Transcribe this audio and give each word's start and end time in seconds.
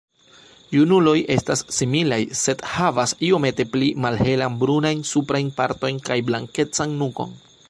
Junuloj 0.75 1.13
estas 1.33 1.61
similaj, 1.75 2.19
sed 2.41 2.65
havas 2.77 3.15
iomete 3.29 3.67
pli 3.77 3.93
malhelan 4.07 4.59
brunajn 4.65 5.07
suprajn 5.15 5.57
partojn 5.61 6.05
kaj 6.11 6.23
blankecan 6.33 7.03
nukon. 7.05 7.43